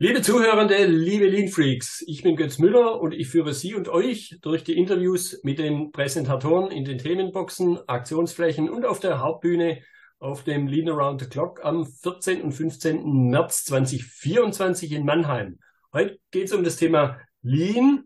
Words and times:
Liebe 0.00 0.22
Zuhörende, 0.22 0.86
liebe 0.86 1.26
Lean 1.26 1.48
Freaks, 1.48 2.04
ich 2.06 2.22
bin 2.22 2.36
Götz 2.36 2.58
Müller 2.58 3.00
und 3.00 3.12
ich 3.12 3.26
führe 3.26 3.52
Sie 3.52 3.74
und 3.74 3.88
euch 3.88 4.38
durch 4.42 4.62
die 4.62 4.78
Interviews 4.78 5.40
mit 5.42 5.58
den 5.58 5.90
Präsentatoren 5.90 6.70
in 6.70 6.84
den 6.84 6.98
Themenboxen, 6.98 7.80
Aktionsflächen 7.88 8.70
und 8.70 8.86
auf 8.86 9.00
der 9.00 9.18
Hauptbühne 9.18 9.82
auf 10.20 10.44
dem 10.44 10.68
Lean 10.68 10.88
Around 10.88 11.22
the 11.22 11.28
Clock 11.28 11.64
am 11.64 11.84
14. 11.84 12.42
und 12.42 12.52
15. 12.52 13.28
März 13.28 13.64
2024 13.64 14.92
in 14.92 15.04
Mannheim. 15.04 15.58
Heute 15.92 16.20
geht 16.30 16.44
es 16.44 16.52
um 16.52 16.62
das 16.62 16.76
Thema 16.76 17.18
Lean, 17.42 18.04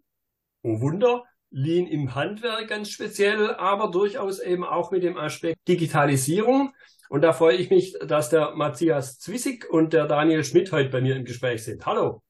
oh 0.62 0.80
Wunder, 0.80 1.24
Lean 1.50 1.86
im 1.86 2.14
Handwerk 2.14 2.68
ganz 2.68 2.88
speziell, 2.88 3.50
aber 3.56 3.90
durchaus 3.90 4.40
eben 4.40 4.64
auch 4.64 4.92
mit 4.92 5.02
dem 5.02 5.18
Aspekt 5.18 5.58
Digitalisierung. 5.68 6.72
Und 7.12 7.20
da 7.20 7.34
freue 7.34 7.58
ich 7.58 7.68
mich, 7.68 7.94
dass 8.00 8.30
der 8.30 8.54
Matthias 8.54 9.18
Zwissig 9.18 9.68
und 9.68 9.92
der 9.92 10.06
Daniel 10.06 10.42
Schmidt 10.44 10.72
heute 10.72 10.88
bei 10.88 11.02
mir 11.02 11.14
im 11.14 11.26
Gespräch 11.26 11.62
sind. 11.62 11.84
Hallo. 11.84 12.22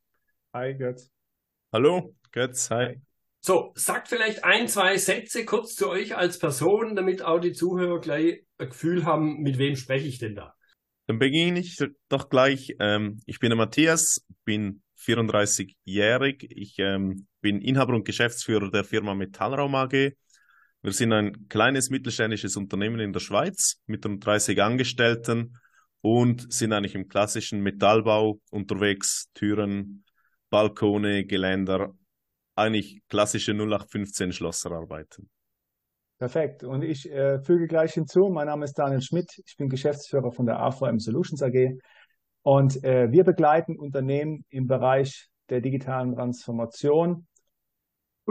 Hi, 0.52 0.74
Götz. 0.74 1.08
Hallo, 1.72 2.16
Götz, 2.32 2.68
hi. 2.68 3.00
So, 3.41 3.70
sagt 3.77 4.08
vielleicht 4.08 4.42
ein, 4.42 4.66
zwei 4.66 4.96
Sätze 4.96 5.45
kurz 5.45 5.77
zu 5.77 5.88
euch 5.88 6.16
als 6.16 6.41
Person, 6.41 6.96
damit 6.96 7.22
auch 7.22 7.38
die 7.38 7.52
Zuhörer 7.52 8.00
gleich 8.00 8.45
ein 8.58 8.70
Gefühl 8.70 9.05
haben, 9.05 9.41
mit 9.42 9.56
wem 9.56 9.77
spreche 9.77 10.08
ich 10.08 10.18
denn 10.18 10.34
da? 10.34 10.56
Dann 11.06 11.20
beginne 11.20 11.60
ich 11.60 11.78
doch 12.08 12.28
gleich. 12.28 12.74
Ähm, 12.80 13.20
ich 13.27 13.38
bin 13.38 13.50
der 13.50 13.58
Matthias, 13.58 14.27
bin 14.44 14.83
34-jährig. 14.98 16.44
Ich 16.50 16.80
ähm, 16.80 17.28
bin 17.41 17.60
Inhaber 17.60 17.94
und 17.94 18.05
Geschäftsführer 18.05 18.69
der 18.72 18.83
Firma 18.83 19.14
Metallraum 19.14 19.77
AG. 19.77 20.16
Wir 20.82 20.92
sind 20.92 21.12
ein 21.12 21.48
kleines 21.48 21.91
mittelständisches 21.91 22.56
Unternehmen 22.56 22.98
in 22.98 23.12
der 23.12 23.20
Schweiz 23.20 23.80
mit 23.86 24.05
rund 24.05 24.27
30 24.27 24.61
Angestellten 24.61 25.56
und 26.00 26.52
sind 26.52 26.72
eigentlich 26.72 26.97
im 26.97 27.06
klassischen 27.06 27.61
Metallbau 27.61 28.41
unterwegs, 28.50 29.30
Türen, 29.33 30.05
Balkone, 30.50 31.25
Geländer, 31.25 31.94
eigentlich 32.56 33.00
klassische 33.08 33.53
0815 33.53 34.33
Schlosserarbeiten. 34.33 35.30
Perfekt. 36.19 36.64
Und 36.64 36.83
ich 36.83 37.10
äh, 37.10 37.41
füge 37.41 37.69
gleich 37.69 37.94
hinzu, 37.94 38.28
mein 38.28 38.47
Name 38.47 38.64
ist 38.64 38.75
Daniel 38.75 39.03
Schmidt, 39.03 39.30
ich 39.47 39.56
bin 39.56 39.69
Geschäftsführer 39.69 40.33
von 40.33 40.47
der 40.47 40.58
AVM 40.58 40.98
Solutions 40.98 41.42
AG 41.42 41.78
und 42.42 42.83
äh, 42.83 43.10
wir 43.10 43.22
begleiten 43.22 43.78
Unternehmen 43.78 44.44
im 44.48 44.66
Bereich 44.66 45.28
der 45.48 45.60
digitalen 45.60 46.14
Transformation 46.14 47.27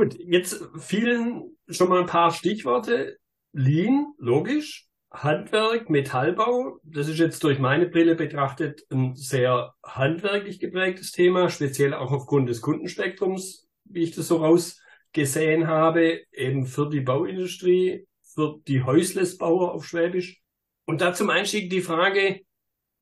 Gut, 0.02 0.18
jetzt 0.18 0.68
fielen 0.80 1.56
schon 1.70 1.90
mal 1.90 2.00
ein 2.00 2.08
paar 2.08 2.32
Stichworte. 2.32 3.20
Lean, 3.54 4.16
logisch. 4.18 4.88
Handwerk, 5.12 5.92
Metallbau, 5.92 6.80
das 6.82 7.08
ist 7.08 7.20
jetzt 7.20 7.44
durch 7.44 7.60
meine 7.60 7.88
Brille 7.88 8.16
betrachtet 8.16 8.82
ein 8.90 9.14
sehr 9.16 9.76
handwerklich 9.86 10.60
geprägtes 10.60 11.12
Thema, 11.12 11.50
speziell 11.50 11.94
auch 11.94 12.12
aufgrund 12.12 12.50
des 12.50 12.62
Kundenspektrums, 12.62 13.68
wie 13.84 14.02
ich 14.02 14.16
das 14.16 14.28
so 14.28 14.38
rausgesehen 14.38 15.68
habe, 15.68 16.22
eben 16.32 16.66
für 16.66 16.90
die 16.90 17.02
Bauindustrie, 17.02 18.08
für 18.24 18.60
die 18.68 18.82
Häuslesbauer 18.82 19.72
auf 19.72 19.86
Schwäbisch. 19.86 20.42
Und 20.86 21.02
da 21.02 21.14
zum 21.14 21.30
Einstieg 21.30 21.70
die 21.70 21.82
Frage, 21.82 22.42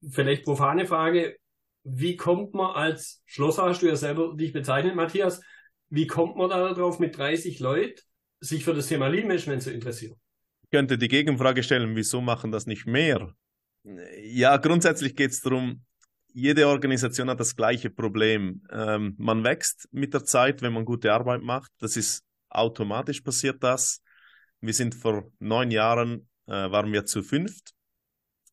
vielleicht 0.06 0.44
profane 0.44 0.86
Frage, 0.86 1.38
wie 1.84 2.18
kommt 2.18 2.54
man 2.54 2.76
als 2.76 3.24
Schlosser, 3.26 3.64
hast 3.64 3.84
du 3.84 3.88
ja 3.88 3.96
selber 3.96 4.36
dich 4.36 4.52
bezeichnet, 4.52 4.96
Matthias, 4.96 5.40
wie 5.90 6.08
kommt 6.08 6.36
man 6.36 6.50
da 6.50 6.74
darauf, 6.74 7.00
mit 7.00 7.18
30 7.18 7.60
Leuten 7.60 8.02
sich 8.40 8.64
für 8.64 8.74
das 8.74 8.88
Thema 8.88 9.08
Lean 9.08 9.28
Management 9.28 9.64
zu 9.64 9.72
interessieren? 9.72 10.16
Ich 10.64 10.70
könnte 10.70 10.98
die 10.98 11.08
Gegenfrage 11.08 11.64
stellen, 11.64 11.96
wieso 11.96 12.22
machen 12.22 12.52
das 12.52 12.66
nicht 12.66 12.86
mehr? 12.86 13.34
Ja, 14.22 14.58
grundsätzlich 14.58 15.16
geht 15.16 15.32
es 15.32 15.42
darum, 15.42 15.84
jede 16.34 16.68
Organisation 16.68 17.30
hat 17.30 17.40
das 17.40 17.56
gleiche 17.56 17.90
Problem. 17.90 18.62
Ähm, 18.72 19.16
man 19.18 19.44
wächst 19.44 19.88
mit 19.92 20.14
der 20.14 20.24
Zeit, 20.24 20.62
wenn 20.62 20.74
man 20.74 20.86
gute 20.86 21.12
Arbeit 21.12 21.42
macht. 21.42 21.72
Das 21.80 21.98
ist 21.98 22.24
automatisch 22.50 23.22
passiert 23.22 23.64
das. 23.64 24.02
Wir 24.62 24.74
sind 24.74 24.96
vor 24.96 25.32
neun 25.40 25.72
Jahren, 25.72 26.28
äh, 26.48 26.52
waren 26.52 26.92
wir 26.92 27.06
zu 27.06 27.24
fünft, 27.24 27.72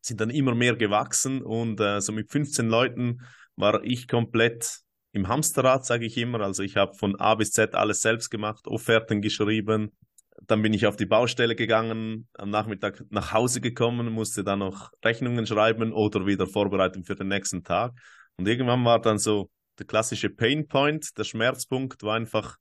sind 0.01 0.21
dann 0.21 0.31
immer 0.31 0.55
mehr 0.55 0.77
gewachsen 0.77 1.43
und 1.43 1.81
äh, 1.81 2.01
so 2.01 2.13
mit 2.13 2.31
15 2.31 2.69
Leuten 2.69 3.23
war 3.57 3.83
ich 3.83 4.07
komplett 4.07 4.81
im 5.17 5.29
Hamsterrad, 5.29 5.85
sage 5.85 6.07
ich 6.07 6.17
immer. 6.19 6.41
Also 6.41 6.63
ich 6.63 6.77
habe 6.77 6.95
von 6.95 7.17
A 7.17 7.35
bis 7.35 7.51
Z 7.51 7.75
alles 7.75 8.03
selbst 8.03 8.31
gemacht, 8.31 8.67
Offerten 8.67 9.23
geschrieben. 9.23 9.97
Dann 10.43 10.63
bin 10.63 10.75
ich 10.75 10.87
auf 10.87 10.97
die 10.97 11.07
Baustelle 11.07 11.57
gegangen, 11.57 12.29
am 12.35 12.51
Nachmittag 12.51 13.03
nach 13.09 13.33
Hause 13.33 13.61
gekommen, 13.61 14.13
musste 14.13 14.45
dann 14.45 14.59
noch 14.59 14.93
Rechnungen 15.03 15.47
schreiben 15.47 15.93
oder 15.93 16.27
wieder 16.27 16.47
vorbereiten 16.47 17.05
für 17.05 17.17
den 17.17 17.29
nächsten 17.29 17.65
Tag. 17.65 17.95
Und 18.37 18.47
irgendwann 18.47 18.85
war 18.85 19.01
dann 19.01 19.19
so 19.19 19.51
der 19.79 19.87
klassische 19.87 20.29
Pain 20.29 20.69
Point, 20.69 21.17
der 21.17 21.25
Schmerzpunkt 21.25 22.03
war 22.03 22.17
einfach, 22.17 22.57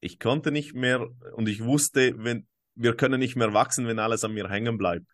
ich 0.00 0.18
konnte 0.18 0.50
nicht 0.50 0.74
mehr 0.74 1.06
und 1.34 1.48
ich 1.48 1.62
wusste, 1.62 2.14
wenn, 2.16 2.46
wir 2.74 2.96
können 2.96 3.20
nicht 3.20 3.36
mehr 3.36 3.52
wachsen, 3.52 3.86
wenn 3.86 3.98
alles 3.98 4.24
an 4.24 4.32
mir 4.32 4.48
hängen 4.48 4.78
bleibt. 4.78 5.06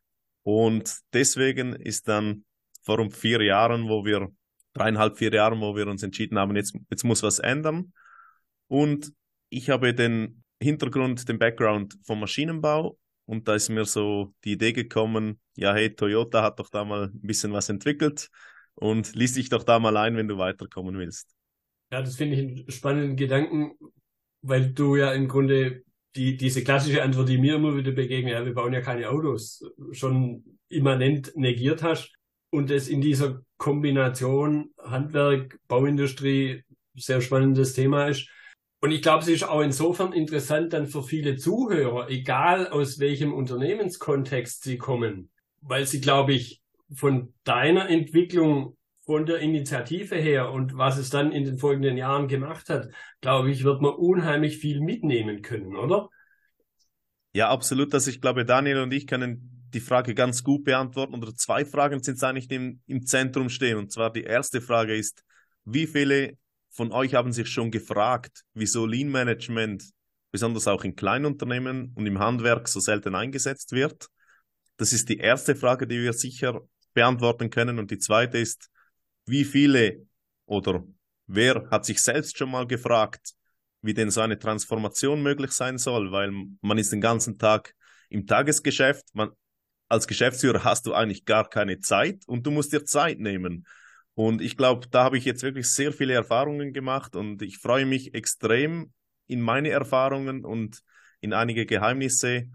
Und 0.45 0.99
deswegen 1.13 1.75
ist 1.75 2.07
dann 2.07 2.45
vor 2.83 3.11
vier 3.11 3.43
Jahren, 3.43 3.89
wo 3.89 4.05
wir 4.05 4.29
dreieinhalb, 4.75 5.17
vier 5.17 5.33
Jahren, 5.33 5.61
wo 5.61 5.75
wir 5.75 5.87
uns 5.87 6.03
entschieden 6.03 6.39
haben, 6.39 6.55
jetzt, 6.57 6.77
jetzt 6.91 7.05
muss 7.05 7.23
was 7.23 7.39
ändern. 7.39 7.93
Und 8.69 9.13
ich 9.49 9.71
habe 9.71 9.95
den 9.95 10.43
Hintergrund, 10.61 11.29
den 11.29 11.39
Background 11.39 11.97
vom 12.05 12.21
Maschinenbau 12.21 12.99
und 13.27 13.49
da 13.49 13.55
ist 13.55 13.69
mir 13.69 13.85
so 13.85 14.35
die 14.45 14.53
Idee 14.53 14.73
gekommen, 14.73 15.41
ja, 15.57 15.73
hey, 15.75 15.95
Toyota 15.95 16.43
hat 16.43 16.59
doch 16.59 16.69
da 16.71 16.85
mal 16.85 17.05
ein 17.05 17.21
bisschen 17.21 17.53
was 17.53 17.69
entwickelt 17.69 18.29
und 18.75 19.15
liest 19.15 19.37
dich 19.37 19.49
doch 19.49 19.63
da 19.63 19.79
mal 19.79 19.97
ein, 19.97 20.17
wenn 20.17 20.29
du 20.29 20.39
weiterkommen 20.39 20.99
willst. 20.99 21.31
Ja, 21.93 22.03
das 22.03 22.17
finde 22.17 22.37
ich 22.37 22.43
einen 22.43 22.71
spannenden 22.71 23.17
Gedanken, 23.17 23.73
weil 24.43 24.73
du 24.73 24.97
ja 24.97 25.13
im 25.13 25.29
Grunde 25.29 25.85
die, 26.17 26.37
diese 26.37 26.63
klassische 26.63 27.03
Antwort, 27.03 27.29
die 27.29 27.39
mir 27.39 27.57
immer 27.57 27.77
wieder 27.77 27.93
begegnet, 27.93 28.35
ja, 28.35 28.45
wir 28.45 28.55
bauen 28.55 28.73
ja 28.73 28.81
keine 28.81 29.09
Autos, 29.11 29.65
schon 29.93 30.45
immanent 30.69 31.33
negiert 31.37 31.83
hast 31.83 32.13
und 32.51 32.71
es 32.71 32.89
in 32.89 33.01
dieser 33.01 33.43
Kombination 33.65 34.75
Handwerk, 34.79 35.59
Bauindustrie 35.69 36.65
sehr 36.97 37.23
spannendes 37.23 37.73
Thema 37.73 38.09
ist. 38.09 38.29
Und 38.83 38.91
ich 38.91 39.01
glaube, 39.01 39.23
es 39.23 39.29
ist 39.29 39.45
auch 39.45 39.63
insofern 39.63 40.13
interessant 40.13 40.75
dann 40.75 40.87
für 40.87 41.03
viele 41.03 41.37
Zuhörer, 41.37 42.11
egal 42.11 42.69
aus 42.69 42.99
welchem 42.99 43.33
Unternehmenskontext 43.33 44.65
sie 44.65 44.77
kommen, 44.77 45.31
weil 45.63 45.87
sie, 45.87 46.03
glaube 46.03 46.35
ich, 46.35 46.61
von 46.95 47.33
deiner 47.45 47.89
Entwicklung, 47.89 48.77
von 49.07 49.25
der 49.25 49.39
Initiative 49.39 50.17
her 50.17 50.53
und 50.53 50.77
was 50.77 50.99
es 50.99 51.09
dann 51.09 51.33
in 51.33 51.45
den 51.45 51.57
folgenden 51.57 51.97
Jahren 51.97 52.29
gemacht 52.29 52.69
hat, 52.69 52.91
glaube 53.23 53.51
ich, 53.51 53.65
wird 53.65 53.81
man 53.81 53.95
unheimlich 53.95 54.59
viel 54.59 54.83
mitnehmen 54.83 55.41
können, 55.41 55.75
oder? 55.75 56.11
Ja, 57.33 57.49
absolut. 57.49 57.95
Also 57.95 58.11
ich 58.11 58.21
glaube, 58.21 58.45
Daniel 58.45 58.81
und 58.81 58.93
ich 58.93 59.07
können 59.07 59.54
die 59.75 59.81
Frage 59.81 60.15
ganz 60.15 60.43
gut 60.43 60.65
beantworten 60.65 61.15
oder 61.15 61.35
zwei 61.35 61.65
Fragen 61.65 62.03
sind 62.03 62.23
eigentlich 62.23 62.51
im, 62.51 62.81
im 62.87 63.05
Zentrum 63.05 63.49
stehen. 63.49 63.77
Und 63.77 63.93
zwar 63.93 64.13
die 64.13 64.23
erste 64.23 64.61
Frage 64.61 64.97
ist, 64.97 65.23
wie 65.65 65.87
viele 65.87 66.39
von 66.71 66.93
euch 66.93 67.15
haben 67.15 67.33
sich 67.33 67.49
schon 67.49 67.71
gefragt, 67.71 68.45
wieso 68.55 68.87
Lean 68.87 69.09
Management 69.09 69.85
besonders 70.31 70.67
auch 70.67 70.85
in 70.85 70.97
Kleinunternehmen 70.97 71.93
und 71.95 72.07
im 72.07 72.19
Handwerk 72.19 72.69
so 72.69 72.81
selten 72.81 73.15
eingesetzt 73.15 73.73
wird? 73.73 74.09
Das 74.77 74.93
ist 74.93 75.09
die 75.09 75.19
erste 75.19 75.55
Frage, 75.55 75.87
die 75.87 76.01
wir 76.01 76.13
sicher 76.13 76.61
beantworten 76.93 77.51
können. 77.51 77.79
Und 77.79 77.91
die 77.91 77.99
zweite 77.99 78.39
ist, 78.39 78.71
wie 79.27 79.45
viele 79.45 80.07
oder 80.47 80.85
wer 81.27 81.69
hat 81.71 81.85
sich 81.85 82.03
selbst 82.03 82.37
schon 82.37 82.51
mal 82.51 82.67
gefragt, 82.67 83.35
wie 83.83 83.95
denn 83.95 84.11
so 84.11 84.21
eine 84.21 84.39
Transformation 84.39 85.23
möglich 85.23 85.53
sein 85.53 85.79
soll, 85.79 86.11
weil 86.11 86.33
man 86.61 86.79
ist 86.79 86.93
den 86.93 87.01
ganzen 87.01 87.39
Tag 87.39 87.75
im 88.09 88.27
Tagesgeschäft, 88.27 89.05
man, 89.13 89.31
als 89.89 90.07
Geschäftsführer 90.07 90.65
hast 90.65 90.87
du 90.87 90.95
eigentlich 90.95 91.25
gar 91.25 91.49
keine 91.49 91.81
Zeit 91.81 92.23
und 92.27 92.47
du 92.47 92.51
musst 92.51 92.73
dir 92.73 92.85
Zeit 92.85 93.19
nehmen. 93.19 93.67
Und 94.15 94.41
ich 94.41 94.57
glaube, 94.57 94.87
da 94.91 95.05
habe 95.05 95.19
ich 95.19 95.25
jetzt 95.25 95.43
wirklich 95.43 95.69
sehr 95.69 95.93
viele 95.93 96.15
Erfahrungen 96.15 96.73
gemacht 96.73 97.17
und 97.17 97.43
ich 97.43 97.59
freue 97.59 97.85
mich 97.85 98.15
extrem 98.15 98.93
in 99.27 99.41
meine 99.41 99.71
Erfahrungen 99.71 100.45
und 100.45 100.83
in 101.21 101.33
einige 101.33 101.67
Geheimnisse, 101.67 102.49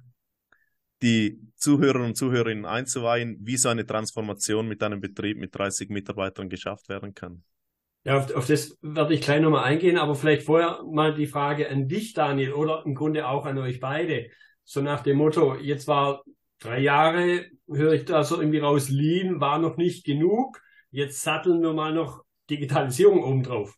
die 1.02 1.40
Zuhörer 1.56 2.04
und 2.04 2.16
Zuhörerinnen 2.16 2.66
einzuweihen, 2.66 3.38
wie 3.42 3.58
so 3.58 3.70
eine 3.70 3.86
Transformation 3.86 4.68
mit 4.68 4.84
einem 4.84 5.02
Betrieb 5.02 5.38
mit 5.38 5.56
30 5.56 5.90
Mitarbeitern 5.90 6.50
geschafft 6.50 6.90
werden 6.90 7.14
kann. 7.14 7.44
Ja, 8.04 8.18
auf, 8.18 8.34
auf 8.34 8.48
das 8.48 8.78
werde 8.82 9.14
ich 9.14 9.22
gleich 9.22 9.42
nochmal 9.42 9.66
eingehen, 9.66 9.98
aber 9.98 10.16
vielleicht 10.16 10.44
vorher 10.44 10.82
mal 10.84 11.14
die 11.14 11.28
Frage 11.28 11.70
an 11.70 11.88
dich, 11.88 12.14
Daniel, 12.14 12.54
oder 12.54 12.84
im 12.86 12.96
Grunde 12.96 13.28
auch 13.28 13.46
an 13.46 13.58
euch 13.58 13.80
beide. 13.80 14.30
So 14.64 14.82
nach 14.82 15.02
dem 15.02 15.18
Motto, 15.18 15.56
jetzt 15.56 15.88
war 15.88 16.24
drei 16.60 16.80
Jahre, 16.80 17.46
höre 17.68 17.94
ich 17.94 18.06
da 18.06 18.24
so 18.24 18.40
irgendwie 18.40 18.60
raus, 18.60 18.90
Lean 18.90 19.40
war 19.40 19.60
noch 19.60 19.78
nicht 19.78 20.06
genug. 20.06 20.62
Jetzt 20.92 21.22
satteln 21.22 21.62
wir 21.62 21.74
mal 21.74 21.94
noch 21.94 22.24
Digitalisierung 22.50 23.24
obendrauf. 23.24 23.76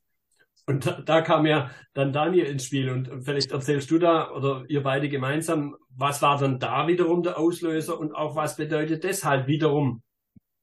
Und 0.67 0.85
da, 0.85 1.01
da 1.01 1.21
kam 1.21 1.45
ja 1.45 1.71
dann 1.93 2.13
Daniel 2.13 2.45
ins 2.45 2.65
Spiel. 2.65 2.89
Und 2.89 3.23
vielleicht 3.23 3.51
erzählst 3.51 3.91
du 3.91 3.97
da 3.99 4.31
oder 4.31 4.63
ihr 4.67 4.83
beide 4.83 5.09
gemeinsam, 5.09 5.75
was 5.89 6.21
war 6.21 6.37
dann 6.37 6.59
da 6.59 6.87
wiederum 6.87 7.23
der 7.23 7.37
Auslöser 7.37 7.99
und 7.99 8.13
auch 8.13 8.35
was 8.35 8.55
bedeutet 8.55 9.03
das 9.03 9.23
halt 9.23 9.47
wiederum 9.47 10.03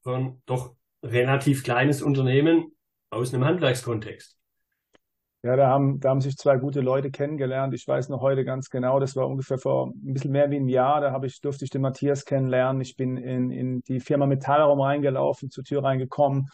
für 0.03 0.17
ein 0.17 0.43
doch 0.47 0.75
relativ 1.03 1.65
kleines 1.65 2.03
Unternehmen 2.03 2.73
aus 3.11 3.35
einem 3.35 3.45
Handwerkskontext? 3.45 4.38
Ja, 5.43 5.55
da 5.55 5.69
haben, 5.69 6.01
da 6.01 6.11
haben 6.11 6.21
sich 6.21 6.37
zwei 6.37 6.57
gute 6.57 6.81
Leute 6.81 7.13
kennengelernt. 7.13 7.73
Ich 7.73 7.87
weiß 7.87 8.09
noch 8.09 8.21
heute 8.21 8.45
ganz 8.45 8.71
genau, 8.71 8.99
das 8.99 9.15
war 9.15 9.29
ungefähr 9.29 9.59
vor 9.59 9.87
ein 9.89 10.13
bisschen 10.13 10.33
mehr 10.33 10.51
wie 10.51 10.57
ein 10.57 10.69
Jahr. 10.69 11.01
Da 11.01 11.13
habe 11.13 11.27
ich, 11.29 11.41
durfte 11.41 11.65
ich 11.65 11.71
den 11.71 11.83
Matthias 11.83 12.25
kennenlernen. 12.25 12.83
Ich 12.83 12.97
bin 12.97 13.17
in, 13.17 13.53
in 13.53 13.81
die 13.83 14.01
Firma 14.01 14.27
Metallraum 14.27 14.81
reingelaufen, 14.81 15.51
zur 15.51 15.63
Tür 15.63 15.85
reingekommen. 15.85 16.49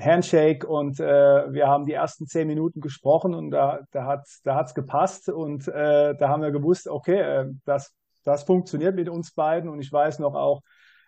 Handshake 0.00 0.66
und 0.66 0.98
äh, 1.00 1.52
wir 1.52 1.68
haben 1.68 1.84
die 1.84 1.92
ersten 1.92 2.26
zehn 2.26 2.46
Minuten 2.46 2.80
gesprochen 2.80 3.34
und 3.34 3.50
da, 3.50 3.80
da 3.90 4.06
hat 4.06 4.26
da 4.42 4.54
hat's 4.54 4.74
gepasst 4.74 5.28
und 5.28 5.68
äh, 5.68 6.14
da 6.16 6.28
haben 6.30 6.40
wir 6.40 6.50
gewusst, 6.50 6.88
okay, 6.88 7.20
äh, 7.20 7.46
das, 7.66 7.94
das 8.24 8.44
funktioniert 8.44 8.94
mit 8.96 9.10
uns 9.10 9.34
beiden 9.34 9.68
und 9.68 9.80
ich 9.80 9.92
weiß 9.92 10.18
noch 10.18 10.34
auch, 10.34 10.62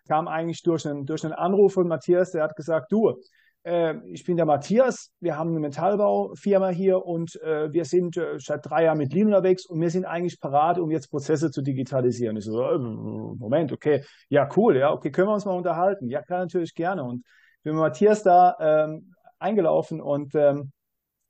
kam 0.06 0.28
eigentlich 0.28 0.62
durch 0.62 0.86
einen, 0.86 1.06
durch 1.06 1.24
einen 1.24 1.32
Anruf 1.32 1.72
von 1.72 1.88
Matthias, 1.88 2.32
der 2.32 2.42
hat 2.42 2.56
gesagt, 2.56 2.92
du, 2.92 3.14
äh, 3.64 3.94
ich 4.06 4.24
bin 4.24 4.36
der 4.36 4.46
Matthias, 4.46 5.10
wir 5.20 5.36
haben 5.36 5.50
eine 5.50 5.60
Metallbaufirma 5.60 6.68
hier 6.68 7.04
und 7.04 7.40
äh, 7.42 7.72
wir 7.72 7.84
sind 7.84 8.16
äh, 8.16 8.38
seit 8.38 8.66
drei 8.66 8.84
Jahren 8.84 8.98
mit 8.98 9.12
Lean 9.12 9.26
unterwegs 9.26 9.66
und 9.66 9.80
wir 9.80 9.90
sind 9.90 10.04
eigentlich 10.04 10.38
parat, 10.38 10.78
um 10.78 10.90
jetzt 10.90 11.10
Prozesse 11.10 11.50
zu 11.50 11.62
digitalisieren. 11.62 12.36
Ich 12.36 12.44
so, 12.44 12.62
äh, 12.62 12.78
Moment, 12.78 13.72
okay, 13.72 14.04
ja 14.28 14.48
cool, 14.56 14.76
ja, 14.76 14.92
okay, 14.92 15.10
können 15.10 15.28
wir 15.28 15.34
uns 15.34 15.46
mal 15.46 15.56
unterhalten? 15.56 16.08
Ja, 16.08 16.22
klar, 16.22 16.40
natürlich 16.40 16.74
gerne. 16.74 17.04
Und 17.04 17.24
ich 17.58 17.62
bin 17.64 17.74
mit 17.74 17.82
Matthias 17.82 18.22
da 18.22 18.54
ähm, 18.60 19.14
eingelaufen 19.38 20.00
und 20.00 20.34
ähm, 20.34 20.70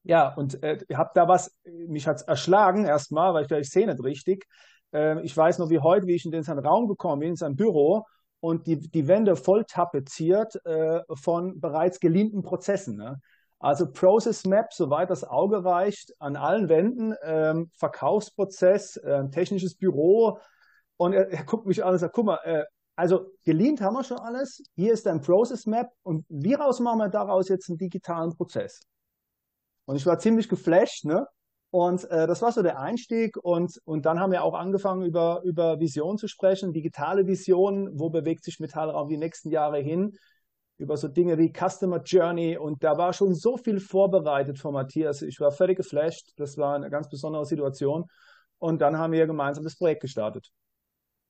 ja, 0.02 0.34
und 0.34 0.62
äh, 0.62 0.78
habe 0.92 1.10
da 1.14 1.28
was, 1.28 1.50
mich 1.64 2.06
hat's 2.06 2.22
erschlagen 2.22 2.84
erstmal, 2.84 3.32
weil 3.32 3.42
ich 3.42 3.48
dachte, 3.48 3.62
ich 3.62 3.70
sehe 3.70 3.86
nicht 3.86 4.02
richtig. 4.02 4.44
Äh, 4.92 5.22
ich 5.22 5.36
weiß 5.36 5.58
noch 5.58 5.70
wie 5.70 5.78
heute, 5.78 6.06
wie 6.06 6.14
ich 6.14 6.24
in 6.24 6.30
den 6.30 6.44
Raum 6.44 6.88
gekommen 6.88 7.20
bin, 7.20 7.30
in 7.30 7.36
sein 7.36 7.56
Büro 7.56 8.04
und 8.44 8.66
die, 8.66 8.78
die 8.78 9.08
Wände 9.08 9.36
voll 9.36 9.64
tapeziert 9.64 10.54
äh, 10.66 11.00
von 11.14 11.60
bereits 11.60 11.98
geleanten 11.98 12.42
Prozessen. 12.42 12.94
Ne? 12.94 13.18
Also 13.58 13.90
Process 13.90 14.44
Map, 14.44 14.70
soweit 14.70 15.08
das 15.08 15.24
Auge 15.24 15.64
reicht, 15.64 16.12
an 16.18 16.36
allen 16.36 16.68
Wänden, 16.68 17.14
ähm, 17.22 17.70
Verkaufsprozess, 17.78 18.98
äh, 18.98 19.30
technisches 19.30 19.74
Büro. 19.74 20.40
Und 20.98 21.14
er, 21.14 21.30
er, 21.30 21.44
guckt 21.44 21.64
mich 21.64 21.82
an 21.82 21.94
und 21.94 21.98
sagt, 21.98 22.14
guck 22.14 22.26
mal, 22.26 22.38
äh, 22.44 22.64
also 22.96 23.30
geleant 23.46 23.80
haben 23.80 23.94
wir 23.94 24.04
schon 24.04 24.18
alles. 24.18 24.62
Hier 24.74 24.92
ist 24.92 25.06
ein 25.06 25.22
Process 25.22 25.64
Map 25.64 25.88
und 26.02 26.26
wie 26.28 26.52
raus 26.52 26.80
machen 26.80 26.98
wir 26.98 27.08
daraus 27.08 27.48
jetzt 27.48 27.70
einen 27.70 27.78
digitalen 27.78 28.36
Prozess? 28.36 28.82
Und 29.86 29.96
ich 29.96 30.04
war 30.04 30.18
ziemlich 30.18 30.50
geflasht, 30.50 31.06
ne? 31.06 31.26
Und 31.74 32.08
äh, 32.08 32.28
das 32.28 32.40
war 32.40 32.52
so 32.52 32.62
der 32.62 32.78
Einstieg. 32.78 33.36
Und, 33.36 33.80
und 33.84 34.06
dann 34.06 34.20
haben 34.20 34.30
wir 34.30 34.44
auch 34.44 34.54
angefangen, 34.54 35.04
über, 35.04 35.42
über 35.42 35.80
Vision 35.80 36.18
zu 36.18 36.28
sprechen, 36.28 36.72
digitale 36.72 37.26
Visionen, 37.26 37.98
wo 37.98 38.10
bewegt 38.10 38.44
sich 38.44 38.60
Metallraum 38.60 39.08
die 39.08 39.16
nächsten 39.16 39.50
Jahre 39.50 39.80
hin, 39.80 40.12
über 40.78 40.96
so 40.96 41.08
Dinge 41.08 41.36
wie 41.36 41.52
Customer 41.52 42.00
Journey. 42.00 42.56
Und 42.56 42.84
da 42.84 42.96
war 42.96 43.12
schon 43.12 43.34
so 43.34 43.56
viel 43.56 43.80
vorbereitet 43.80 44.56
von 44.56 44.72
Matthias. 44.72 45.20
Ich 45.22 45.40
war 45.40 45.50
völlig 45.50 45.76
geflasht. 45.76 46.30
Das 46.36 46.56
war 46.58 46.76
eine 46.76 46.90
ganz 46.90 47.08
besondere 47.08 47.44
Situation. 47.44 48.04
Und 48.58 48.80
dann 48.80 48.96
haben 48.96 49.12
wir 49.12 49.26
gemeinsam 49.26 49.64
das 49.64 49.74
Projekt 49.76 50.02
gestartet. 50.02 50.52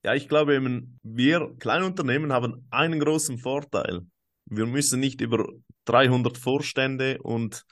Ja, 0.02 0.12
ich 0.12 0.28
glaube 0.28 0.56
eben, 0.56 1.00
wir 1.02 1.54
kleine 1.58 1.86
Unternehmen 1.86 2.34
haben 2.34 2.66
einen 2.70 3.00
großen 3.00 3.38
Vorteil. 3.38 4.02
Wir 4.44 4.66
müssen 4.66 5.00
nicht 5.00 5.22
über 5.22 5.46
300 5.86 6.36
Vorstände 6.36 7.16
und 7.22 7.64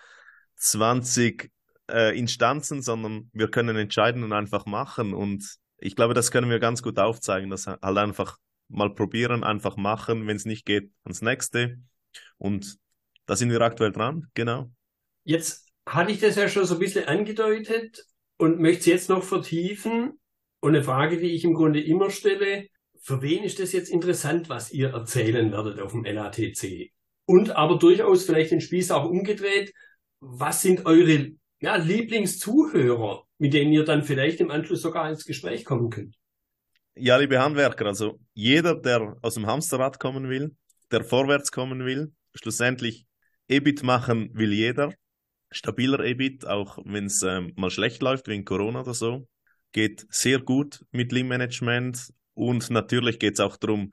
20 0.56 1.52
äh, 1.93 2.19
Instanzen, 2.19 2.83
sondern 2.83 3.31
wir 3.33 3.49
können 3.49 3.77
entscheiden 3.77 4.25
und 4.25 4.33
einfach 4.33 4.67
machen. 4.67 5.15
Und 5.15 5.56
ich 5.79 5.97
glaube, 5.97 6.15
das 6.15 6.31
können 6.31 6.50
wir 6.50 6.59
ganz 6.59 6.83
gut 6.83 6.99
aufzeigen, 6.99 7.50
dass 7.50 7.67
halt 7.67 7.83
einfach 7.83 8.39
mal 8.69 8.94
probieren, 8.94 9.44
einfach 9.44 9.77
machen, 9.77 10.27
wenn 10.27 10.37
es 10.37 10.47
nicht 10.47 10.65
geht, 10.65 10.91
ans 11.05 11.23
nächste. 11.23 11.79
Und 12.39 12.79
da 13.27 13.37
sind 13.37 13.50
wir 13.50 13.61
aktuell 13.61 13.93
dran, 13.93 14.29
genau. 14.35 14.71
Jetzt 15.25 15.69
hatte 15.87 16.12
ich 16.12 16.21
das 16.21 16.37
ja 16.37 16.49
schon 16.49 16.65
so 16.65 16.75
ein 16.75 16.81
bisschen 16.81 17.06
angedeutet 17.06 18.05
und 18.39 18.61
möchte 18.61 18.81
es 18.81 18.87
jetzt 18.87 19.09
noch 19.09 19.23
vertiefen. 19.23 20.19
Und 20.61 20.75
eine 20.75 20.85
Frage, 20.85 21.19
die 21.19 21.33
ich 21.33 21.44
im 21.44 21.55
Grunde 21.55 21.81
immer 21.81 22.11
stelle, 22.11 22.69
für 23.00 23.21
wen 23.21 23.43
ist 23.43 23.59
das 23.59 23.73
jetzt 23.73 23.91
interessant, 23.91 24.49
was 24.49 24.73
ihr 24.73 24.91
erzählen 24.91 25.50
werdet 25.50 25.81
auf 25.81 25.93
dem 25.93 26.05
LATC? 26.05 26.93
Und 27.25 27.50
aber 27.50 27.79
durchaus 27.79 28.25
vielleicht 28.25 28.53
den 28.53 28.61
Spieß 28.61 28.91
auch 28.93 29.09
umgedreht, 29.09 29.75
was 30.21 30.62
sind 30.62 30.87
eure 30.87 31.33
ja, 31.62 31.76
Lieblingszuhörer, 31.76 33.25
mit 33.38 33.55
denen 33.55 33.73
ihr 33.73 33.85
dann 33.85 34.03
vielleicht 34.03 34.41
im 34.41 34.50
Anschluss 34.50 34.82
sogar 34.82 35.09
ins 35.09 35.25
Gespräch 35.25 35.64
kommen 35.64 35.91
könnt? 35.91 36.17
Ja, 36.97 37.17
liebe 37.17 37.41
Handwerker, 37.41 37.87
also 37.87 38.19
jeder, 38.35 38.75
der 38.75 39.17
aus 39.23 39.35
dem 39.35 39.47
Hamsterrad 39.47 40.00
kommen 40.00 40.29
will, 40.29 40.56
der 40.91 41.05
vorwärts 41.05 41.53
kommen 41.53 41.85
will, 41.85 42.12
schlussendlich 42.35 43.06
EBIT 43.49 43.85
machen 43.85 44.31
will 44.35 44.53
jeder, 44.53 44.93
stabiler 45.53 46.00
EBIT, 46.00 46.47
auch 46.47 46.79
wenn 46.85 47.06
es 47.06 47.23
ähm, 47.23 47.53
mal 47.55 47.70
schlecht 47.70 48.03
läuft, 48.03 48.26
wie 48.26 48.35
in 48.35 48.44
Corona 48.44 48.81
oder 48.81 48.93
so, 48.93 49.29
geht 49.70 50.05
sehr 50.11 50.41
gut 50.41 50.85
mit 50.91 51.12
Lean 51.12 51.29
Management 51.29 52.12
und 52.35 52.70
natürlich 52.70 53.20
geht 53.20 53.35
es 53.35 53.41
auch 53.41 53.56
darum, 53.56 53.93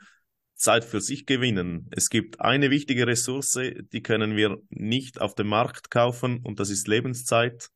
Zeit 0.59 0.83
für 0.83 1.01
sich 1.01 1.25
gewinnen. 1.25 1.87
Es 1.91 2.09
gibt 2.09 2.41
eine 2.41 2.69
wichtige 2.69 3.07
Ressource, 3.07 3.57
die 3.91 4.03
können 4.03 4.35
wir 4.35 4.57
nicht 4.69 5.19
auf 5.21 5.33
dem 5.33 5.47
Markt 5.47 5.89
kaufen 5.89 6.41
und 6.43 6.59
das 6.59 6.69
ist 6.69 6.87
Lebenszeit. 6.87 7.69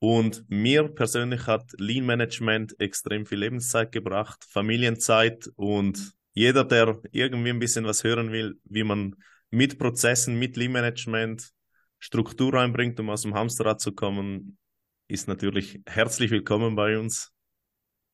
Und 0.00 0.44
mir 0.48 0.88
persönlich 0.88 1.46
hat 1.46 1.70
Lean 1.78 2.04
Management 2.04 2.78
extrem 2.80 3.24
viel 3.24 3.38
Lebenszeit 3.38 3.92
gebracht, 3.92 4.44
Familienzeit 4.48 5.48
und 5.54 6.12
jeder, 6.34 6.64
der 6.64 7.00
irgendwie 7.12 7.50
ein 7.50 7.60
bisschen 7.60 7.84
was 7.84 8.02
hören 8.02 8.32
will, 8.32 8.58
wie 8.64 8.82
man 8.82 9.14
mit 9.50 9.78
Prozessen, 9.78 10.38
mit 10.38 10.56
Lean 10.56 10.72
Management 10.72 11.52
Struktur 12.00 12.54
reinbringt, 12.54 12.98
um 12.98 13.10
aus 13.10 13.22
dem 13.22 13.34
Hamsterrad 13.34 13.80
zu 13.80 13.92
kommen, 13.92 14.58
ist 15.06 15.28
natürlich 15.28 15.80
herzlich 15.86 16.32
willkommen 16.32 16.74
bei 16.74 16.98
uns. 16.98 17.32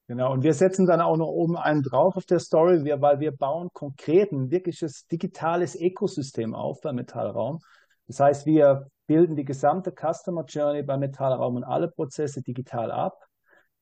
Genau, 0.08 0.32
und 0.32 0.42
wir 0.42 0.54
setzen 0.54 0.86
dann 0.86 1.02
auch 1.02 1.18
noch 1.18 1.28
oben 1.28 1.58
einen 1.58 1.82
drauf 1.82 2.16
auf 2.16 2.24
der 2.24 2.38
Story, 2.38 2.82
weil 2.82 3.20
wir 3.20 3.30
bauen 3.30 3.68
konkret 3.74 4.32
ein 4.32 4.50
wirkliches 4.50 5.06
digitales 5.06 5.78
Ökosystem 5.78 6.54
auf 6.54 6.80
bei 6.80 6.94
Metallraum. 6.94 7.58
Das 8.06 8.18
heißt, 8.18 8.46
wir 8.46 8.86
bilden 9.06 9.36
die 9.36 9.44
gesamte 9.44 9.92
Customer 9.92 10.46
Journey 10.46 10.82
bei 10.82 10.96
Metallraum 10.96 11.56
und 11.56 11.64
alle 11.64 11.88
Prozesse 11.88 12.40
digital 12.40 12.90
ab, 12.90 13.22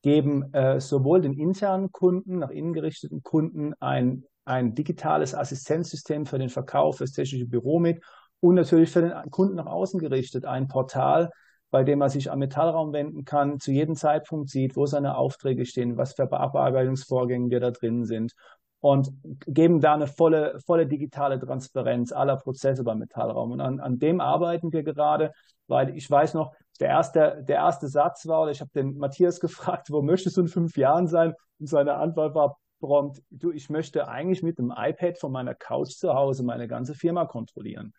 geben 0.01 0.53
äh, 0.53 0.81
sowohl 0.81 1.21
den 1.21 1.31
internen 1.31 1.93
Kunden, 1.93 2.39
nach 2.39 2.49
innen 2.49 2.73
gerichteten 2.73 3.23
Kunden 3.23 3.73
ein, 3.79 4.25
ein 4.43 4.75
digitales 4.75 5.33
Assistenzsystem 5.33 6.25
für 6.25 6.39
den 6.39 6.49
Verkauf, 6.49 6.97
für 6.97 7.05
das 7.05 7.13
technische 7.13 7.45
Büro 7.45 7.79
mit 7.79 8.03
und 8.41 8.55
natürlich 8.55 8.91
für 8.91 9.01
den 9.01 9.31
Kunden 9.31 9.55
nach 9.55 9.65
außen 9.65 9.97
gerichtet 9.97 10.45
ein 10.45 10.67
Portal, 10.67 11.31
bei 11.69 11.83
dem 11.83 11.99
man 11.99 12.09
sich 12.09 12.31
am 12.31 12.39
Metallraum 12.39 12.93
wenden 12.93 13.25
kann, 13.25 13.59
zu 13.59 13.71
jedem 13.71 13.95
Zeitpunkt 13.95 14.49
sieht, 14.49 14.75
wo 14.75 14.85
seine 14.85 15.17
Aufträge 15.17 15.65
stehen, 15.65 15.97
was 15.97 16.13
für 16.13 16.25
Bearbeitungsvorgänge 16.25 17.59
da 17.59 17.71
drin 17.71 18.05
sind 18.05 18.33
und 18.79 19.11
geben 19.47 19.81
da 19.81 19.95
eine 19.95 20.07
volle, 20.07 20.59
volle 20.65 20.87
digitale 20.87 21.39
Transparenz 21.39 22.11
aller 22.11 22.37
Prozesse 22.37 22.83
beim 22.83 22.99
Metallraum. 22.99 23.51
Und 23.51 23.61
an, 23.61 23.79
an 23.79 23.99
dem 23.99 24.21
arbeiten 24.21 24.71
wir 24.71 24.83
gerade, 24.83 25.31
weil 25.67 25.95
ich 25.97 26.09
weiß 26.09 26.35
noch, 26.35 26.53
der 26.79 26.89
erste, 26.89 27.43
der 27.47 27.57
erste 27.57 27.87
Satz 27.87 28.27
war, 28.27 28.43
oder 28.43 28.51
ich 28.51 28.61
habe 28.61 28.71
den 28.75 28.97
Matthias 28.97 29.39
gefragt, 29.41 29.91
wo 29.91 30.01
möchtest 30.01 30.37
du 30.37 30.41
in 30.41 30.47
fünf 30.47 30.77
Jahren 30.77 31.07
sein? 31.07 31.33
Und 31.59 31.67
seine 31.67 31.95
Antwort 31.95 32.35
war 32.35 32.57
prompt, 32.79 33.23
du, 33.31 33.51
ich 33.51 33.69
möchte 33.69 34.07
eigentlich 34.07 34.43
mit 34.43 34.59
dem 34.59 34.71
iPad 34.75 35.17
von 35.17 35.31
meiner 35.31 35.55
Couch 35.55 35.93
zu 35.93 36.13
Hause 36.13 36.43
meine 36.43 36.67
ganze 36.67 36.93
Firma 36.93 37.25
kontrollieren. 37.25 37.93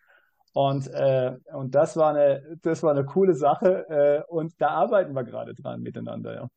Und, 0.59 0.89
äh, 0.89 1.37
und 1.53 1.73
das, 1.77 1.97
war 1.97 2.17
eine, 2.17 2.59
das 2.63 2.83
war 2.83 2.91
eine 2.91 3.05
coole 3.05 3.35
Sache 3.35 3.87
äh, 3.89 4.23
und 4.27 4.61
da 4.61 4.71
arbeiten 4.71 5.13
wir 5.13 5.23
gerade 5.23 5.55
dran 5.55 5.83
miteinander, 5.83 6.35
ja. 6.35 6.49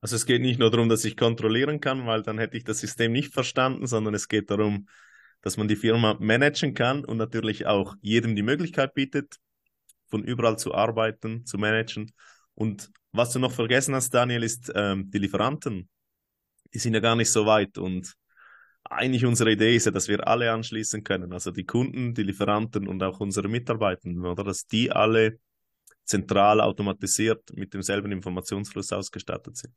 Also 0.00 0.16
es 0.16 0.24
geht 0.24 0.40
nicht 0.40 0.58
nur 0.58 0.70
darum, 0.70 0.88
dass 0.88 1.04
ich 1.04 1.14
kontrollieren 1.14 1.78
kann, 1.78 2.06
weil 2.06 2.22
dann 2.22 2.38
hätte 2.38 2.56
ich 2.56 2.64
das 2.64 2.78
System 2.78 3.12
nicht 3.12 3.34
verstanden, 3.34 3.86
sondern 3.86 4.14
es 4.14 4.28
geht 4.28 4.50
darum, 4.50 4.88
dass 5.42 5.58
man 5.58 5.68
die 5.68 5.76
Firma 5.76 6.16
managen 6.20 6.72
kann 6.72 7.04
und 7.04 7.18
natürlich 7.18 7.66
auch 7.66 7.96
jedem 8.00 8.34
die 8.34 8.42
Möglichkeit 8.42 8.94
bietet, 8.94 9.36
von 10.06 10.24
überall 10.24 10.58
zu 10.58 10.72
arbeiten, 10.72 11.44
zu 11.44 11.58
managen. 11.58 12.12
Und 12.54 12.90
was 13.12 13.30
du 13.30 13.38
noch 13.38 13.52
vergessen 13.52 13.94
hast, 13.94 14.14
Daniel, 14.14 14.42
ist 14.42 14.72
ähm, 14.74 15.10
die 15.10 15.18
Lieferanten. 15.18 15.90
Die 16.72 16.78
sind 16.78 16.94
ja 16.94 17.00
gar 17.00 17.16
nicht 17.16 17.30
so 17.30 17.44
weit 17.44 17.76
und 17.76 18.14
eigentlich 18.92 19.24
unsere 19.24 19.52
Idee 19.52 19.76
ist 19.76 19.86
ja, 19.86 19.92
dass 19.92 20.08
wir 20.08 20.26
alle 20.26 20.52
anschließen 20.52 21.04
können, 21.04 21.32
also 21.32 21.50
die 21.50 21.64
Kunden, 21.64 22.14
die 22.14 22.22
Lieferanten 22.22 22.88
und 22.88 23.02
auch 23.02 23.20
unsere 23.20 23.48
Mitarbeitenden, 23.48 24.26
oder 24.26 24.44
dass 24.44 24.66
die 24.66 24.90
alle 24.92 25.38
zentral 26.04 26.60
automatisiert 26.60 27.52
mit 27.54 27.74
demselben 27.74 28.12
Informationsfluss 28.12 28.92
ausgestattet 28.92 29.56
sind. 29.56 29.74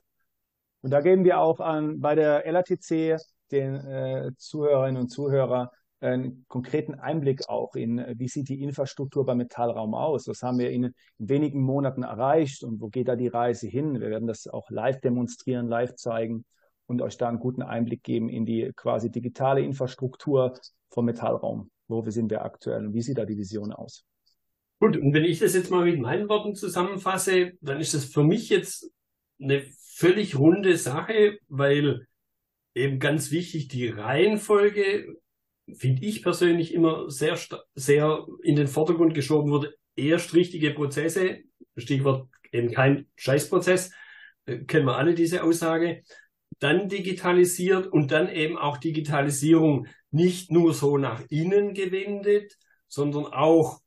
Und 0.81 0.91
da 0.91 1.01
geben 1.01 1.23
wir 1.23 1.39
auch 1.39 1.59
an 1.59 1.99
bei 1.99 2.15
der 2.15 2.43
LATC 2.51 3.17
den 3.51 3.75
äh, 3.75 4.31
Zuhörerinnen 4.37 5.01
und 5.01 5.09
Zuhörern 5.09 5.69
einen 5.99 6.45
konkreten 6.47 6.95
Einblick 6.95 7.47
auch 7.49 7.75
in, 7.75 8.03
wie 8.17 8.27
sieht 8.27 8.49
die 8.49 8.61
Infrastruktur 8.61 9.25
beim 9.25 9.37
Metallraum 9.37 9.95
aus? 9.95 10.27
Was 10.27 10.43
haben 10.43 10.59
wir 10.59 10.69
in, 10.69 10.83
in 10.83 10.93
wenigen 11.17 11.61
Monaten 11.61 12.03
erreicht 12.03 12.63
und 12.63 12.81
wo 12.81 12.89
geht 12.89 13.07
da 13.07 13.15
die 13.15 13.27
Reise 13.27 13.67
hin? 13.67 13.99
Wir 13.99 14.09
werden 14.09 14.27
das 14.27 14.47
auch 14.47 14.69
live 14.69 14.99
demonstrieren, 15.01 15.67
live 15.67 15.95
zeigen 15.95 16.45
und 16.87 17.01
euch 17.01 17.17
da 17.17 17.29
einen 17.29 17.39
guten 17.39 17.61
Einblick 17.61 18.03
geben 18.03 18.29
in 18.29 18.45
die 18.45 18.71
quasi 18.75 19.11
digitale 19.11 19.61
Infrastruktur 19.61 20.53
vom 20.89 21.05
Metallraum. 21.05 21.69
Wo 21.87 22.01
sind 22.09 22.31
wir 22.31 22.43
aktuell 22.43 22.85
und 22.87 22.93
wie 22.93 23.01
sieht 23.01 23.17
da 23.17 23.25
die 23.25 23.37
Vision 23.37 23.71
aus? 23.71 24.05
Gut, 24.79 24.97
und 24.97 25.13
wenn 25.13 25.23
ich 25.23 25.39
das 25.39 25.53
jetzt 25.53 25.71
mal 25.71 25.85
mit 25.85 25.99
meinen 25.99 26.27
Worten 26.27 26.55
zusammenfasse, 26.55 27.53
dann 27.61 27.79
ist 27.79 27.93
das 27.93 28.05
für 28.05 28.23
mich 28.23 28.49
jetzt 28.49 28.91
eine 29.39 29.63
völlig 29.95 30.37
runde 30.37 30.77
Sache, 30.77 31.37
weil 31.47 32.07
eben 32.73 32.99
ganz 32.99 33.31
wichtig 33.31 33.69
die 33.69 33.87
Reihenfolge, 33.87 35.15
finde 35.73 36.05
ich 36.05 36.21
persönlich 36.21 36.73
immer 36.73 37.09
sehr, 37.09 37.37
sehr 37.73 38.27
in 38.43 38.55
den 38.55 38.67
Vordergrund 38.67 39.13
geschoben 39.13 39.49
wurde. 39.49 39.73
Erst 39.95 40.33
richtige 40.33 40.71
Prozesse, 40.71 41.39
Stichwort 41.77 42.27
eben 42.51 42.71
kein 42.71 43.07
Scheißprozess, 43.15 43.91
äh, 44.45 44.59
kennen 44.59 44.85
wir 44.85 44.97
alle 44.97 45.15
diese 45.15 45.43
Aussage. 45.43 46.03
Dann 46.59 46.89
digitalisiert 46.89 47.87
und 47.87 48.11
dann 48.11 48.29
eben 48.29 48.57
auch 48.57 48.77
Digitalisierung 48.77 49.87
nicht 50.11 50.51
nur 50.51 50.73
so 50.73 50.97
nach 50.97 51.21
innen 51.29 51.73
gewendet, 51.73 52.57
sondern 52.87 53.25
auch 53.25 53.81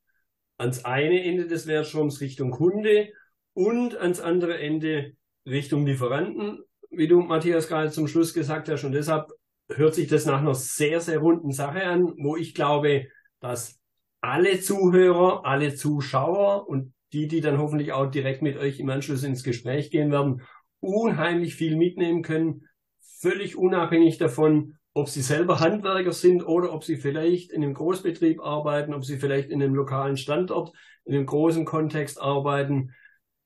ans 0.57 0.85
eine 0.85 1.23
Ende 1.23 1.47
des 1.47 1.67
Wertstroms 1.67 2.21
Richtung 2.21 2.51
Kunde 2.51 3.09
und 3.53 3.95
ans 3.97 4.19
andere 4.19 4.59
Ende 4.59 5.13
Richtung 5.45 5.85
Lieferanten, 5.85 6.59
wie 6.91 7.07
du, 7.07 7.21
Matthias, 7.21 7.67
gerade 7.67 7.91
zum 7.91 8.07
Schluss 8.07 8.33
gesagt 8.33 8.69
hast. 8.69 8.83
Und 8.83 8.91
deshalb 8.91 9.31
hört 9.69 9.95
sich 9.95 10.07
das 10.07 10.25
nach 10.25 10.39
einer 10.39 10.55
sehr, 10.55 11.01
sehr 11.01 11.19
runden 11.19 11.51
Sache 11.51 11.83
an, 11.83 12.13
wo 12.17 12.35
ich 12.35 12.53
glaube, 12.53 13.07
dass 13.39 13.79
alle 14.21 14.59
Zuhörer, 14.59 15.45
alle 15.45 15.75
Zuschauer 15.75 16.67
und 16.67 16.93
die, 17.13 17.27
die 17.27 17.41
dann 17.41 17.57
hoffentlich 17.57 17.93
auch 17.93 18.07
direkt 18.07 18.41
mit 18.41 18.57
euch 18.57 18.79
im 18.79 18.89
Anschluss 18.89 19.23
ins 19.23 19.43
Gespräch 19.43 19.89
gehen 19.89 20.11
werden, 20.11 20.41
unheimlich 20.79 21.55
viel 21.55 21.75
mitnehmen 21.75 22.21
können, 22.21 22.67
völlig 23.19 23.57
unabhängig 23.57 24.17
davon, 24.17 24.77
ob 24.93 25.09
sie 25.09 25.21
selber 25.21 25.59
Handwerker 25.59 26.13
sind 26.13 26.45
oder 26.45 26.73
ob 26.73 26.83
sie 26.83 26.97
vielleicht 26.97 27.51
in 27.51 27.63
einem 27.63 27.73
Großbetrieb 27.73 28.41
arbeiten, 28.41 28.93
ob 28.93 29.05
sie 29.05 29.17
vielleicht 29.17 29.49
in 29.49 29.61
einem 29.61 29.75
lokalen 29.75 30.17
Standort, 30.17 30.71
in 31.05 31.15
einem 31.15 31.25
großen 31.25 31.65
Kontext 31.65 32.19
arbeiten. 32.19 32.93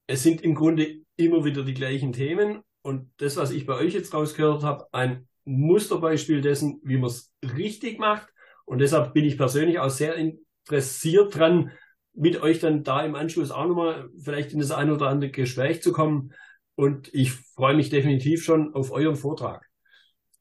Es 0.07 0.23
sind 0.23 0.41
im 0.41 0.55
Grunde 0.55 1.01
immer 1.15 1.45
wieder 1.45 1.63
die 1.63 1.73
gleichen 1.73 2.13
Themen. 2.13 2.61
Und 2.81 3.11
das, 3.17 3.37
was 3.37 3.51
ich 3.51 3.65
bei 3.65 3.75
euch 3.75 3.93
jetzt 3.93 4.13
rausgehört 4.13 4.63
habe, 4.63 4.87
ein 4.91 5.27
Musterbeispiel 5.45 6.41
dessen, 6.41 6.81
wie 6.83 6.97
man 6.97 7.09
es 7.09 7.33
richtig 7.55 7.99
macht. 7.99 8.27
Und 8.65 8.79
deshalb 8.79 9.13
bin 9.13 9.25
ich 9.25 9.37
persönlich 9.37 9.79
auch 9.79 9.89
sehr 9.89 10.15
interessiert 10.15 11.35
dran, 11.35 11.71
mit 12.13 12.41
euch 12.41 12.59
dann 12.59 12.83
da 12.83 13.03
im 13.03 13.15
Anschluss 13.15 13.51
auch 13.51 13.65
nochmal 13.65 14.09
vielleicht 14.21 14.53
in 14.53 14.59
das 14.59 14.71
ein 14.71 14.91
oder 14.91 15.07
andere 15.07 15.31
Gespräch 15.31 15.81
zu 15.81 15.91
kommen. 15.91 16.33
Und 16.75 17.13
ich 17.13 17.31
freue 17.31 17.75
mich 17.75 17.89
definitiv 17.89 18.43
schon 18.43 18.73
auf 18.73 18.91
euren 18.91 19.15
Vortrag. 19.15 19.69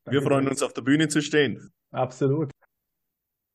Wir 0.04 0.22
freuen 0.22 0.48
uns, 0.48 0.62
auf 0.62 0.72
der 0.72 0.82
Bühne 0.82 1.08
zu 1.08 1.22
stehen. 1.22 1.72
Absolut. 1.90 2.50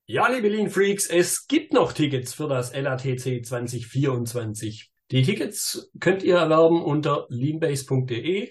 Ja, 0.05 0.29
liebe 0.29 0.47
Lean 0.47 0.69
Freaks, 0.69 1.07
es 1.07 1.47
gibt 1.47 1.73
noch 1.73 1.91
Tickets 1.91 2.33
für 2.33 2.47
das 2.47 2.73
LATC 2.73 3.45
2024. 3.45 4.89
Die 5.11 5.21
Tickets 5.21 5.91
könnt 5.99 6.23
ihr 6.23 6.37
erwerben 6.37 6.81
unter 6.81 7.25
leanbase.de 7.29 8.49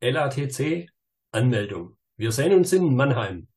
LATC 0.00 0.88
Anmeldung. 1.30 1.96
Wir 2.16 2.32
sehen 2.32 2.54
uns 2.54 2.72
in 2.72 2.94
Mannheim. 2.94 3.48